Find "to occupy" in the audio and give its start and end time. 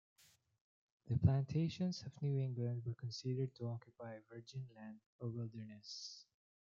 3.53-4.17